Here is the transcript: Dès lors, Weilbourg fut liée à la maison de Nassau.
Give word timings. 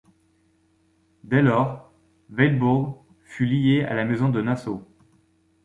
Dès 1.23 1.43
lors, 1.43 1.93
Weilbourg 2.31 3.05
fut 3.23 3.45
liée 3.45 3.83
à 3.83 3.93
la 3.93 4.03
maison 4.03 4.29
de 4.29 4.41
Nassau. 4.41 4.81